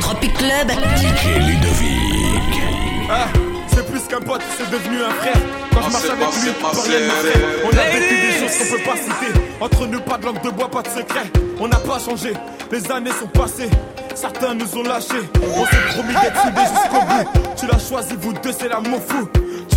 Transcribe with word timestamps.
Tropic 0.00 0.34
Club. 0.34 0.70
DJ 0.96 1.26
Ludovic. 1.46 2.62
Ah, 3.10 3.26
c'est 3.68 3.86
plus 3.86 4.00
qu'un 4.08 4.20
pote, 4.20 4.42
c'est 4.56 4.70
devenu 4.70 5.02
un 5.02 5.10
frère. 5.10 5.36
Quand 5.72 5.82
je 5.82 5.90
marche 5.92 6.04
avec 6.04 6.42
lui, 6.42 6.50
tu 6.50 6.60
parlais 6.60 7.00
de. 7.00 7.64
On 7.64 7.70
a 7.70 7.84
vécu 7.90 8.14
des 8.14 8.32
choses 8.38 8.58
qu'on 8.58 8.76
peut 8.76 8.82
pas 8.84 8.96
citer. 8.96 9.32
Entre 9.60 9.86
nous, 9.86 10.00
pas 10.00 10.18
de 10.18 10.26
langue 10.26 10.42
de 10.42 10.50
bois, 10.50 10.70
pas 10.70 10.82
de 10.82 10.88
secret. 10.88 11.30
On 11.60 11.68
n'a 11.68 11.76
pas 11.76 11.98
changé, 11.98 12.32
les 12.70 12.90
années 12.90 13.10
sont 13.10 13.26
passées. 13.26 13.70
Certains 14.14 14.54
nous 14.54 14.76
ont 14.76 14.82
lâchés. 14.82 15.22
On 15.42 15.64
s'est 15.64 15.94
promis 15.94 16.14
d'être 16.14 16.42
soudés 16.42 16.66
jusqu'au 16.74 17.06
bout. 17.06 17.54
Tu 17.56 17.66
l'as 17.66 17.78
choisi, 17.78 18.14
vous 18.18 18.32
deux, 18.32 18.52
c'est 18.52 18.68
l'amour 18.68 19.00
fou. 19.06 19.28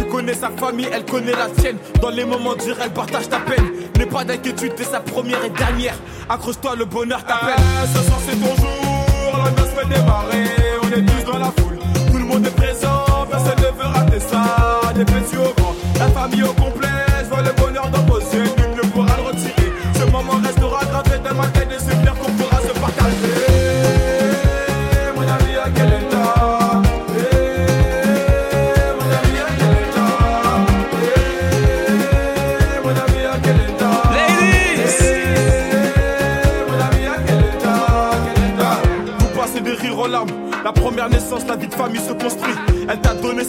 Tu 0.02 0.08
connais 0.08 0.34
sa 0.34 0.50
famille, 0.50 0.88
elle 0.92 1.06
connaît 1.06 1.32
la 1.34 1.48
tienne. 1.48 1.78
Dans 2.02 2.10
les 2.10 2.26
moments 2.26 2.56
durs, 2.56 2.76
elle 2.84 2.90
partage 2.90 3.30
ta 3.30 3.38
peine. 3.40 3.72
N'aie 3.98 4.08
pas 4.08 4.24
d'inquiétude, 4.24 4.74
t'es 4.74 4.84
sa 4.84 5.00
première 5.00 5.46
et 5.46 5.50
dernière. 5.52 5.94
Accroche-toi, 6.28 6.76
le 6.76 6.86
bonheur 6.86 7.24
t'appelle. 7.24 7.54
Ah, 7.58 7.86
ce 7.86 8.02
soir, 8.02 8.20
c'est 8.26 8.36
ton 8.36 8.56
jour, 8.56 9.38
la 9.46 9.52
noce 9.52 9.70
fait 9.70 9.88
démarrer. 9.88 10.46
On 10.82 10.88
est 10.88 11.06
tous 11.06 11.32
dans 11.32 11.38
la 11.38 11.52
foule, 11.52 11.78
tout 12.12 12.18
le 12.18 12.26
monde 12.26 12.48
est 12.48 12.56
présent. 12.56 13.06
Personne 13.30 13.58
ne 13.58 13.78
veut 13.80 13.90
rater 13.94 14.20
ça. 14.20 14.92
Des 14.96 15.06
petits 15.06 15.38
au 15.38 15.54
grand, 15.56 15.76
la 16.00 16.08
famille 16.08 16.44
au 16.44 16.48
complet. 16.48 16.61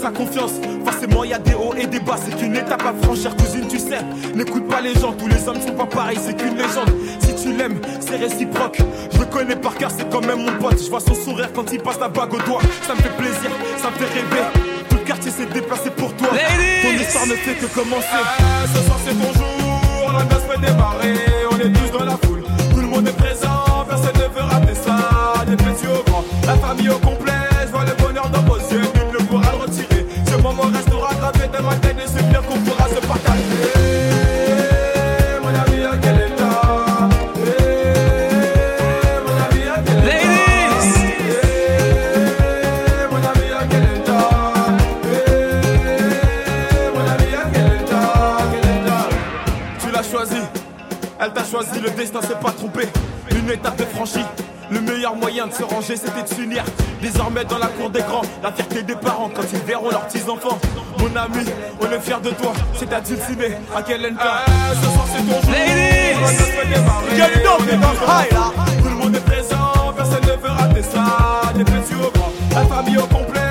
Sa 0.03 0.11
confiance. 0.11 0.53
Forcément, 0.85 1.23
y 1.25 1.33
a 1.33 1.39
des 1.39 1.55
hauts 1.55 1.75
et 1.79 1.87
des 1.87 2.01
bas. 2.01 2.17
C'est 2.23 2.37
qu'une 2.37 2.57
étape 2.57 2.83
à 2.85 2.93
franchir, 3.05 3.35
cousine, 3.37 3.67
tu 3.69 3.79
sais. 3.79 4.01
N'écoute 4.35 4.67
pas 4.69 4.81
les 4.81 4.95
gens, 4.95 5.13
tous 5.13 5.29
les 5.29 5.49
hommes 5.49 5.61
sont 5.61 5.75
pas 5.75 5.87
pareils. 5.87 6.19
C'est 6.21 6.37
qu'une 6.37 6.57
légende. 6.57 6.91
Si 7.21 7.35
tu 7.43 7.53
l'aimes, 7.57 7.81
c'est 8.01 8.17
réciproque. 8.17 8.79
Je 9.13 9.19
le 9.19 9.27
connais 9.27 9.57
par 9.57 9.75
cœur, 9.77 9.91
c'est 9.97 10.09
quand 10.11 10.25
même 10.27 10.45
mon 10.45 10.53
pote. 10.59 10.83
Je 10.83 10.91
vois 10.91 11.01
son 11.01 11.15
sourire 11.15 11.51
quand 11.55 11.73
il 11.73 11.81
passe 11.81 12.01
la 12.01 12.09
bague 12.09 12.35
au 12.35 12.39
doigt. 12.39 12.61
Ça 12.87 12.95
me 12.95 13.01
fait 13.01 13.17
plaisir, 13.17 13.51
ça 13.79 13.91
me 13.91 13.95
fait 13.95 14.13
rêver. 14.13 14.45
Tout 14.89 14.97
le 14.97 15.05
quartier 15.05 15.31
s'est 15.31 15.47
déplacé 15.47 15.91
pour 15.91 16.13
toi. 16.15 16.29
Ton 16.83 16.91
histoire 17.01 17.27
ne 17.27 17.35
fait 17.35 17.55
que 17.55 17.67
commencer. 17.67 18.07
Ah, 18.13 18.67
ce 18.75 18.83
soir, 18.83 18.99
c'est 19.05 19.15
ton 19.15 19.33
jour. 19.33 20.13
La 20.19 20.25
noce 20.25 20.45
fait 20.51 20.61
démarrer. 20.61 21.15
On 21.53 21.59
est 21.59 21.73
tous 21.73 21.99
dans 21.99 22.05
la 22.05 22.17
foule. 22.23 22.43
Tout 22.75 22.81
le 22.81 22.89
monde 22.89 23.07
est 23.07 23.17
présent. 23.17 23.87
Personne 23.89 24.17
ne 24.17 24.29
veut 24.35 24.47
rater 24.51 24.75
ça. 24.75 25.45
Des 25.47 25.57
petits 25.57 25.87
au 25.87 26.03
grand. 26.11 26.25
La 26.47 26.55
famille 26.57 26.91
au 26.91 26.99
complet. 26.99 27.32
Destin 52.13 52.29
s'est 52.29 52.41
pas 52.41 52.53
trompé. 52.53 52.89
Une 53.31 53.51
étape 53.51 53.81
est 53.81 53.95
franchie. 53.95 54.25
Le 54.71 54.81
meilleur 54.81 55.15
moyen 55.15 55.47
de 55.47 55.53
se 55.53 55.63
ranger, 55.63 55.97
c'était 55.97 56.23
de 56.23 56.35
s'unir. 56.35 56.65
Désormais, 57.01 57.45
dans 57.45 57.59
la 57.59 57.67
cour 57.67 57.91
des 57.91 58.01
grands, 58.01 58.23
la 58.43 58.53
fierté 58.53 58.83
des 58.83 58.95
parents 58.95 59.31
quand 59.35 59.43
ils 59.53 59.59
verront 59.61 59.91
leurs 59.91 60.07
petits-enfants. 60.07 60.59
Mon 60.99 61.15
ami, 61.17 61.45
on 61.81 61.91
est 61.91 62.01
fiers 62.01 62.21
de 62.23 62.31
toi. 62.31 62.53
C'est 62.75 62.93
à 62.93 63.01
dulcimer 63.01 63.57
à 63.75 63.83
quel 63.83 64.05
état 64.05 64.45
Ce 64.75 64.91
soir, 64.91 65.07
c'est 65.13 65.23
ton 65.23 65.41
jour. 65.41 65.53
La 65.53 66.21
noce 66.21 66.33
fait 66.33 66.67
démarrer. 66.67 67.07
On 67.13 67.69
est 67.69 67.77
dans 67.77 67.93
le 67.93 68.25
high, 68.25 68.33
là. 68.33 68.53
Tout 68.83 68.89
le 68.89 68.97
monde 68.97 69.17
est 69.17 69.25
présent, 69.25 69.93
personne 69.97 70.23
ne 70.23 70.43
veut 70.43 70.51
rater 70.51 70.83
ça. 70.83 71.53
Des 71.55 71.65
petits 71.65 71.95
au 71.95 72.11
grand, 72.11 72.33
la 72.55 72.67
famille 72.67 72.99
au 72.99 73.07
complet. 73.07 73.42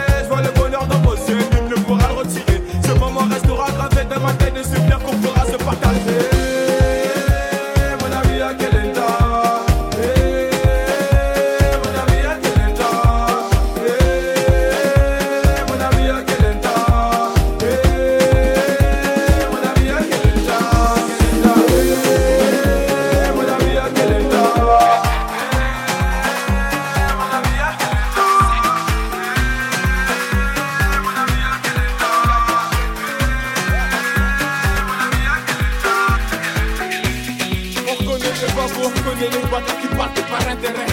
On 38.61 38.87
reconnaît 38.87 39.29
les 39.29 39.49
bâtards 39.49 39.81
qui 39.81 39.87
partent 39.87 40.21
par 40.29 40.51
intérêt. 40.51 40.85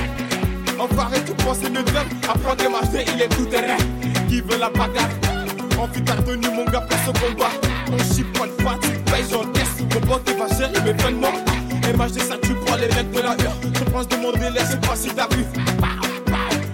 Enfoiré, 0.78 1.18
tu 1.24 1.32
penses 1.44 1.62
même. 1.62 1.84
Apprendre 2.28 2.64
à 2.64 2.68
marcher, 2.68 3.04
il 3.14 3.22
est 3.22 3.28
tout 3.28 3.46
terrain. 3.46 3.76
Qui 4.28 4.40
veut 4.40 4.58
la 4.58 4.70
bagarre? 4.70 5.08
Envie 5.78 6.02
t'as 6.02 6.14
retenu 6.14 6.48
mon 6.50 6.64
gars 6.64 6.80
pour 6.80 6.98
ce 6.98 7.20
combat. 7.20 7.50
On 7.92 8.14
chipote 8.14 8.56
pas, 8.64 8.76
tu 8.82 8.90
payes, 9.10 9.24
j'encaisse. 9.30 9.80
Mon 9.94 10.00
pote 10.00 10.30
va 10.30 10.56
gérer 10.56 10.80
mes 10.84 10.94
paiements. 10.94 11.32
MHD, 11.96 12.20
ça 12.20 12.36
tu 12.42 12.54
prends 12.54 12.76
les 12.76 12.88
mecs 12.88 13.10
de 13.10 13.20
la 13.20 13.30
heure. 13.30 13.56
Je 13.62 13.84
pense 13.90 14.08
de 14.08 14.16
mon 14.16 14.32
délai, 14.32 14.64
sais 14.64 14.76
pas 14.76 14.96
si 14.96 15.08
t'as 15.08 15.28
vu. 15.28 15.44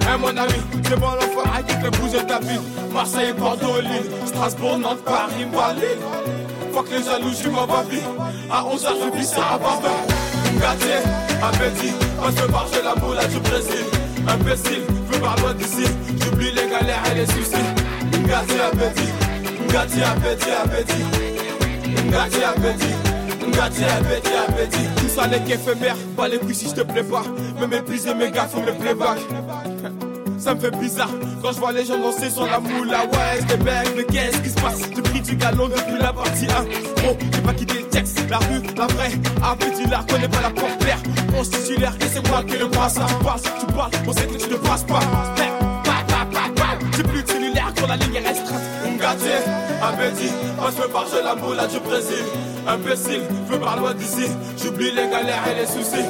Hein, 0.06 0.19
mon 0.19 0.28
ami, 0.28 0.54
c'est 0.88 0.99
bon 0.99 1.10
l'enfoiré 1.12 1.62
qui 1.66 1.75
fait 1.75 1.91
bouger 1.99 2.27
ta 2.27 2.38
ville. 2.41 2.60
Marseille, 2.93 3.33
Bordeaux, 3.33 3.81
Lille, 3.81 4.10
Strasbourg, 4.27 4.78
Nantes, 4.78 5.04
Paris, 5.04 5.47
Malais. 5.53 5.99
Fuck 6.72 6.91
les 6.91 7.03
jaloux, 7.04 7.33
je 7.43 7.49
m'en 7.49 7.66
va 7.66 7.83
vie. 7.83 8.03
À 8.50 8.62
11h, 8.62 8.88
je 9.04 9.19
vis 9.19 9.27
ça 9.27 9.43
à 9.54 9.59
Barbin. 9.59 10.34
Gâtier, 10.60 11.00
appétit, 11.42 11.92
on 12.22 12.31
se 12.31 12.47
barre 12.50 12.69
chez 12.72 12.82
la 12.82 12.94
moula 12.94 13.25
du 13.26 13.38
Brésil. 13.41 13.84
Imbécile, 14.26 14.82
veux 15.10 15.20
par 15.20 15.37
loin 15.41 15.54
d'ici. 15.54 15.84
J'oublie 16.20 16.50
les 16.53 16.69
galères 16.69 17.03
et 17.12 17.15
les 17.19 17.26
soucis. 17.26 17.66
Gâtier, 18.26 18.60
appétit, 18.60 19.12
gâtier, 19.72 20.03
appétit, 20.03 20.50
appétit. 20.50 21.04
Gâtier, 22.10 22.44
appétit. 22.44 22.94
Gâtier, 23.53 23.87
appétit, 23.87 24.32
appétit. 24.48 24.88
Tout 24.97 25.09
ça 25.09 25.26
n'est 25.26 25.41
qu'éphémère, 25.41 25.97
pas 26.16 26.28
les 26.28 26.38
couilles 26.38 26.54
si 26.54 26.69
je 26.69 26.75
te 26.75 26.81
plais 26.82 27.04
pas. 27.04 27.25
Me 27.60 27.66
mépriser 27.66 28.15
mes 28.15 28.31
gars, 28.31 28.48
faut 28.50 28.60
me 28.60 28.72
playback. 28.72 29.19
Ça 30.39 30.55
me 30.55 30.61
fait 30.61 30.71
bizarre 30.78 31.11
quand 31.43 31.53
je 31.53 31.59
vois 31.59 31.72
les 31.72 31.84
gens 31.84 31.99
danser 31.99 32.31
sur 32.31 32.47
la 32.47 32.61
moula. 32.61 33.05
Ouais, 33.05 33.41
c'est 33.49 33.62
bête, 33.62 33.93
mais 33.97 34.05
qu'est-ce 34.05 34.39
qui 34.39 34.50
se 34.50 34.55
passe? 34.55 34.81
J'ai 34.95 35.03
pris 35.03 35.21
du 35.21 35.37
galon 35.37 35.69
depuis 35.69 35.99
la 36.00 36.12
partie 36.12 36.47
1. 36.47 37.03
Bon, 37.03 37.17
j'ai 37.33 37.41
pas 37.41 37.55
quitté 37.55 37.78
le 37.78 37.89
texte, 37.89 38.19
la 38.28 38.39
rue, 38.39 38.62
la 38.77 38.87
vraie. 38.87 39.12
Appétit, 39.43 39.87
la 39.89 40.05
connais 40.09 40.28
pas 40.28 40.43
la 40.43 40.50
porte 40.50 40.78
claire. 40.78 40.99
On 41.37 41.43
titulaire 41.43 41.95
et 42.00 42.06
c'est 42.06 42.28
moi 42.28 42.43
qui 42.45 42.56
le 42.56 42.69
passe. 42.69 42.95
Tu 42.95 43.25
passes, 43.25 43.43
tu 43.43 43.67
parles, 43.75 43.91
on 44.06 44.12
sait 44.12 44.27
que 44.27 44.37
tu 44.37 44.50
ne 44.50 44.56
passes 44.56 44.84
pas. 44.84 45.00
J'ai 46.97 47.03
plus 47.03 47.22
de 47.22 47.33
quand 47.81 47.87
la 47.89 47.97
ligne 47.97 48.15
est 48.15 48.28
restreinte. 48.28 48.62
Ngati, 48.97 49.28
appétit, 49.83 50.33
moi 50.56 50.71
je 50.77 50.83
me 50.83 50.93
barre 50.93 51.06
chez 51.11 51.22
la 51.25 51.34
moula 51.34 51.66
du 51.66 51.81
Brésil. 51.81 52.25
Imbécile, 52.69 53.22
veux 53.49 53.59
par 53.59 53.78
loin 53.78 53.95
d'ici. 53.95 54.31
J'oublie 54.62 54.91
les 54.91 55.09
galères 55.09 55.43
et 55.51 55.60
les 55.60 55.66
soucis. 55.66 56.07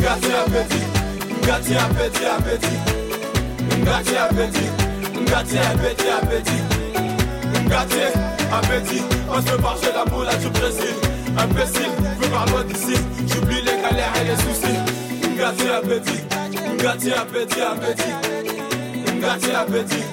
Ngati, 0.00 0.32
appétit, 0.32 0.84
Ngati, 1.42 1.74
appétit, 1.76 2.26
appétit. 2.26 3.07
Ngati 3.88 4.16
appétit, 4.16 4.70
Ngati 5.22 5.58
appétit, 5.58 6.10
appétit. 6.20 6.62
Ngati 7.66 8.02
appétit, 8.52 9.02
on 9.30 9.40
se 9.40 9.62
marche 9.62 9.80
la 9.94 10.04
moula 10.10 10.34
du 10.36 10.48
Brésil. 10.50 10.94
Imbécile, 11.38 11.92
veux 12.20 12.28
par 12.28 12.46
loin 12.48 12.64
d'ici. 12.64 13.00
J'oublie 13.26 13.62
les 13.62 13.80
galères 13.82 14.12
et 14.20 14.24
les 14.24 14.36
soucis. 14.36 14.78
Ngati 15.36 15.68
appétit, 15.70 16.22
Ngati 16.76 17.12
appétit, 17.12 17.60
appétit. 17.62 18.14
Ngati 19.16 19.50
appétit, 19.52 20.04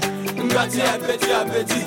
Ngati 0.42 0.81
appétit, 0.81 1.31
appétit. 1.31 1.86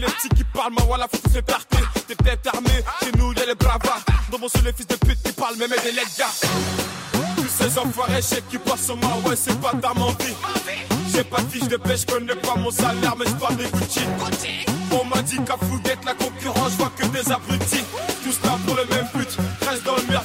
Les 0.00 0.06
petits 0.06 0.28
qui 0.30 0.44
parlent, 0.44 0.72
ma 0.72 0.82
voilà, 0.84 1.06
faut 1.10 1.18
tous 1.18 1.34
les. 1.34 1.42
T'es 2.06 2.14
peut-être 2.14 2.54
armé, 2.54 2.70
chez 3.02 3.12
nous 3.18 3.32
y'a 3.32 3.46
les 3.46 3.54
bravards. 3.54 4.02
Dans 4.30 4.38
mon 4.38 4.46
les 4.64 4.72
fils 4.72 4.86
de 4.86 4.96
pute 4.96 5.22
qui 5.22 5.32
parlent, 5.32 5.56
même 5.56 5.70
des 5.70 5.92
gars. 6.18 6.26
Tous 7.36 7.48
ces 7.48 7.78
enfoirés, 7.78 8.22
chèques 8.22 8.48
qui 8.48 8.58
passent 8.58 8.86
sur 8.86 8.96
ma 8.96 9.28
ouais, 9.28 9.36
c'est 9.36 9.58
pas 9.60 9.72
ta 9.80 9.92
vie. 9.92 10.34
J'ai 11.12 11.24
pas 11.24 11.40
de 11.40 11.50
fiche 11.50 11.68
de 11.68 11.76
pêche, 11.76 12.06
connais 12.06 12.34
pas 12.34 12.54
mon 12.56 12.70
salaire, 12.70 13.14
mais 13.18 13.26
j'parle 13.26 13.56
des 13.56 13.64
Gucci. 13.64 14.00
On 14.92 15.04
m'a 15.04 15.22
dit 15.22 15.38
qu'à 15.44 15.56
Fouguette, 15.56 16.04
la 16.04 16.14
concurrence, 16.14 16.72
vois 16.72 16.92
que 16.96 17.06
des 17.06 17.30
abrutis. 17.30 17.84
Tous 18.24 18.38
là 18.44 18.58
pour 18.66 18.76
le 18.76 18.84
même 18.86 19.06
but, 19.14 19.36
reste 19.68 19.84
dans 19.84 19.96
le 19.96 20.02
merde 20.08 20.24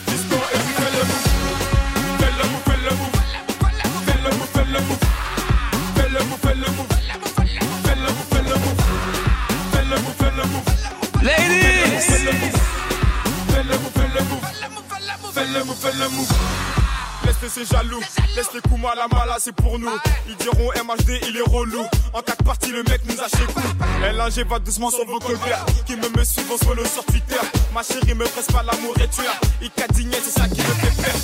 Laisse 17.55 17.67
ces 17.67 17.75
jaloux, 17.75 18.01
laisse 18.35 18.53
les 18.53 18.61
coups 18.61 18.81
mal 18.81 18.99
à 18.99 19.07
mala, 19.07 19.37
c'est 19.39 19.55
pour 19.55 19.79
nous. 19.79 19.89
Ils 20.27 20.35
diront 20.35 20.71
MHD, 20.83 21.21
il 21.27 21.37
est 21.37 21.49
relou. 21.49 21.83
En 22.13 22.21
quatre 22.21 22.43
parties, 22.43 22.71
le 22.71 22.83
mec 22.83 23.01
nous 23.05 23.19
a 23.21 23.27
chez 23.27 23.45
coup. 23.53 23.61
LNG 24.03 24.47
va 24.47 24.59
doucement 24.59 24.89
sur 24.89 25.05
vos 25.05 25.19
colbert. 25.19 25.65
Qui 25.85 25.95
me 25.95 26.09
me 26.17 26.23
suivent, 26.23 26.51
on 26.51 26.57
follow 26.57 26.85
sur 26.85 27.05
Twitter. 27.05 27.39
Ma 27.73 27.83
chérie 27.83 28.13
me 28.13 28.25
presse 28.25 28.47
pas 28.47 28.63
l'amour 28.63 28.93
et 28.97 29.07
tu 29.07 29.21
Il 29.61 29.69
cadigné, 29.71 30.17
c'est 30.23 30.39
ça 30.39 30.47
qui 30.47 30.59
me 30.59 30.65
fait 30.65 31.01
peur. 31.01 31.15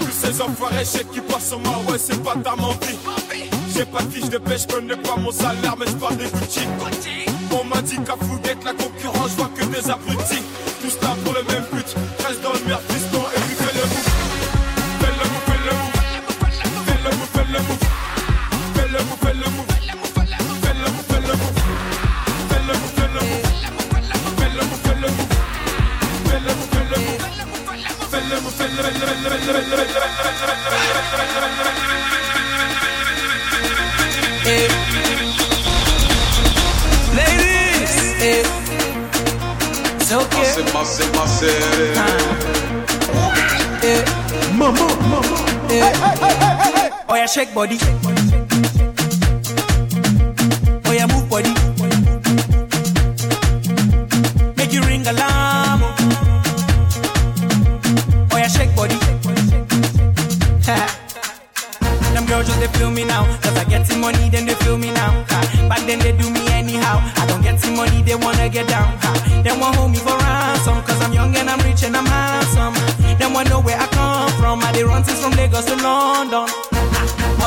Tous 0.00 0.10
ces 0.10 0.42
enfoirés, 0.42 0.84
chèques 0.84 1.10
qui 1.10 1.20
passent 1.20 1.48
sur 1.48 1.58
ouais, 1.58 1.98
c'est 1.98 2.22
pas 2.22 2.34
ta 2.36 2.54
vie. 2.54 2.98
J'ai 3.74 3.86
pas 3.86 4.02
de 4.02 4.10
fiche 4.10 4.28
de 4.28 4.38
pêche, 4.38 4.66
connais 4.66 4.96
pas 4.96 5.16
mon 5.16 5.30
salaire, 5.30 5.76
mais 5.78 5.86
j'parle 5.86 6.16
des 6.16 6.26
Gucci. 6.26 6.60
On 7.52 7.64
m'a 7.64 7.80
dit 7.82 7.96
qu'à 8.04 8.16
Fouguette, 8.16 8.64
la 8.64 8.72
concurrence, 8.74 9.30
je 9.30 9.36
vois 9.36 9.50
que 9.56 9.64
des 9.64 9.90
abrutis. 9.90 10.42
Tous 10.82 11.00
là 11.00 11.16
pour 11.24 11.32
le 11.32 11.42
même 11.44 11.61
shake 47.32 47.54
body. 47.54 47.78
Oh 50.84 50.92
yeah, 50.92 51.06
move 51.06 51.26
body. 51.30 51.48
Make 54.58 54.74
you 54.74 54.82
ring 54.82 55.06
alarm. 55.06 55.80
Oh 58.30 58.36
yeah, 58.36 58.48
shake 58.48 58.76
body. 58.76 58.96
Them 62.12 62.26
girls 62.26 62.46
just 62.48 62.60
they 62.60 62.66
feel 62.78 62.90
me 62.90 63.04
now. 63.06 63.24
Cause 63.40 63.56
I 63.56 63.64
get 63.64 63.86
some 63.86 64.02
money, 64.02 64.28
then 64.28 64.44
they 64.44 64.54
feel 64.56 64.76
me 64.76 64.90
now. 64.92 65.24
Ha. 65.30 65.66
Back 65.70 65.86
then 65.86 66.00
they 66.00 66.12
do 66.12 66.28
me 66.28 66.46
anyhow. 66.52 67.00
I 67.16 67.24
don't 67.26 67.40
get 67.40 67.58
some 67.58 67.76
money, 67.76 68.02
they 68.02 68.14
wanna 68.14 68.50
get 68.50 68.68
down. 68.68 68.92
Ha. 69.00 69.40
They 69.42 69.58
want 69.58 69.76
hold 69.76 69.90
me 69.90 69.96
for 69.96 70.18
ransom. 70.18 70.82
Cause 70.82 71.00
I'm 71.00 71.14
young 71.14 71.34
and 71.34 71.48
I'm 71.48 71.60
rich 71.60 71.82
and 71.82 71.96
I'm 71.96 72.04
handsome. 72.04 72.74
They 73.18 73.26
want 73.32 73.48
know 73.48 73.62
where 73.62 73.80
I 73.80 73.86
come 73.86 74.28
from. 74.38 74.62
I 74.62 74.70
they 74.72 74.84
run 74.84 75.02
since 75.02 75.22
from 75.22 75.32
Lagos 75.32 75.64
to 75.64 75.76
London. 75.76 76.71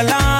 alone 0.00 0.37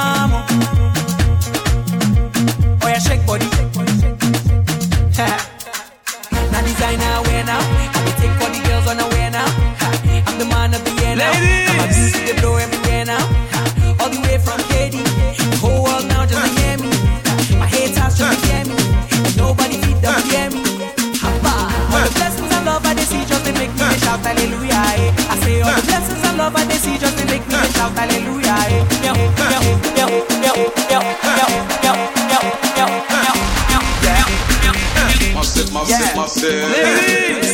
Yeah. 35.89 37.48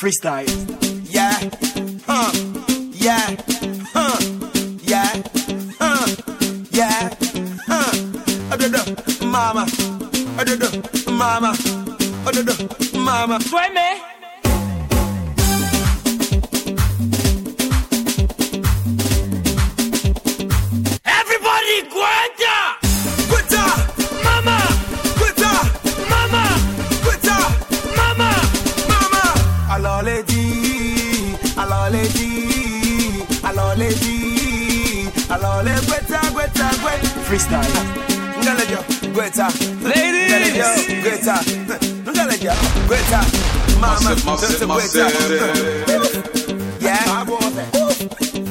Freestyle. 0.00 0.46
Yeah. 1.12 1.36
Huh. 2.06 2.32
Yeah. 2.92 3.36
Huh. 3.92 4.16
Yeah. 4.82 5.22
Huh. 5.78 6.06
Yeah. 6.70 7.10
Huh. 7.66 7.92
Ododo 8.50 9.26
Mama. 9.26 9.66
Ododo 10.38 11.12
Mama. 11.12 11.52
Ododo 12.24 12.54
Mama. 13.04 13.40
Sueme 13.40 14.09
freestyle. 37.30 37.66
Ngale 38.42 38.64
yo, 38.72 38.78
Greta. 39.14 39.46
Ladies. 39.82 40.30
Ngale 40.30 40.50
yo, 40.58 40.66
Greta. 41.02 41.40
Ngale 42.12 42.36
yo, 42.42 42.52
Greta. 42.88 43.20
Mama, 43.80 44.14
don't 44.24 44.38
say 44.38 44.66
Greta. 44.66 46.10
Yeah. 46.80 48.49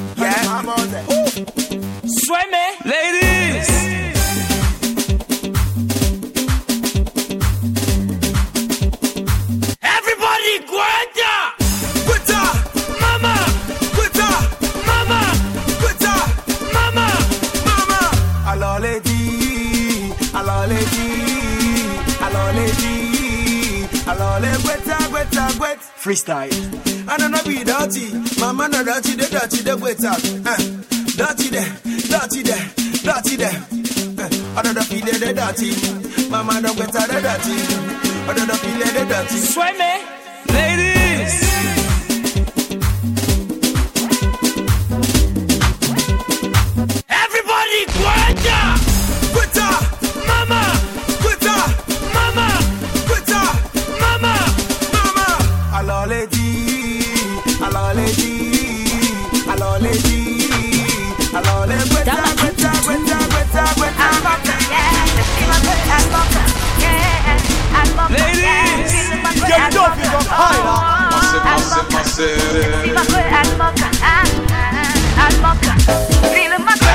Filles, 24.10 24.22
alors 24.22 24.40
les 24.40 24.58
gweta, 24.62 24.98
gweta, 25.10 25.48
gweta. 25.58 25.80
Freestyle. 25.96 26.50
I 27.08 27.16
don't 27.16 27.30
know 27.30 27.42
be 27.44 27.64
dirty, 27.64 28.12
mama 28.40 28.68
no 28.68 28.84
dirty, 28.84 29.16
the 29.16 29.26
dirty, 29.30 29.62
the 29.62 29.76
gweta. 29.76 30.12
Uh, 30.46 30.56
dirty 31.16 31.48
there, 31.50 31.76
dirty 32.08 32.42
there, 32.42 32.70
dirty 33.02 33.36
there. 33.36 33.62
Uh, 34.18 34.58
I 34.58 34.62
don't 34.62 34.74
know 34.74 34.82
feel 34.82 35.04
the 35.04 35.32
dirty, 35.34 36.30
mama 36.30 36.60
no 36.60 36.72
gweta, 36.72 37.06
the 37.06 37.20
dirty. 37.20 37.56
I 38.28 38.34
don't 38.34 38.48
know 38.48 38.54
feel 38.54 38.78
the 38.78 39.06
dirty. 39.08 39.36
Sueme. 39.36 40.54
Ladies. 40.54 40.89
city. 72.20 72.60
Viva 72.82 73.00
a 73.00 73.40
almoca, 73.40 73.88
almoca, 75.24 75.72
feeling 76.34 76.64
my 76.64 76.89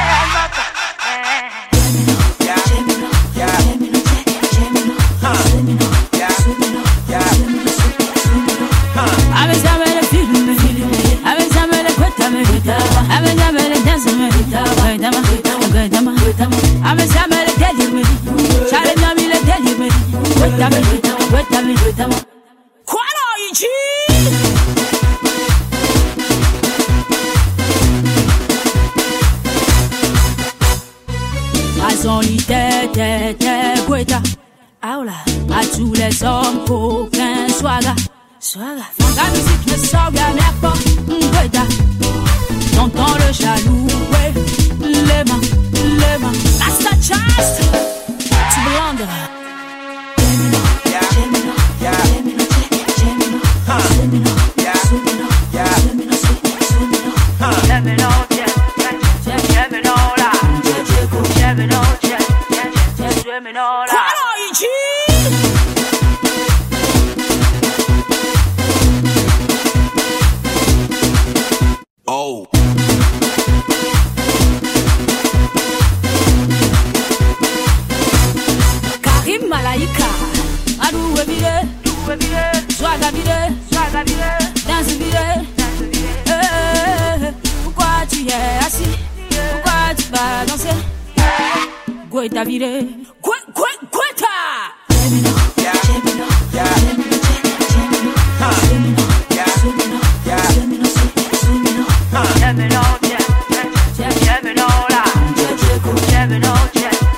La 39.15 39.29
musique 39.31 39.65
ne 39.71 39.77
sort 39.77 40.11
bien 40.11 40.35
pas. 40.61 40.73
Gweta. 41.07 41.63
J'entends 42.73 43.15
le 43.15 43.33
jaloux, 43.33 43.87
ouais. 44.11 44.33
Les 44.81 45.23
mains, 45.29 45.41
les 45.73 46.17
mains. 46.19 46.33
Rasta 46.59 46.91
chast. 47.01 47.61
Tu 48.19 48.59
blandes. 48.65 49.07
Yeah, 51.81 51.91
yeah, 63.81 64.04
va 90.15 90.45
danser. 90.47 90.77
Guaita 92.09 92.43
viré. 92.43 92.71
Guaita! 93.21 94.35
Gemino, 94.89 95.33
gemino, 95.57 96.27
gemino, 96.51 97.05
gemino, 97.75 98.13
gemino, 98.65 99.03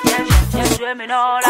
gemino, 0.07 0.77
gemino, 0.79 1.46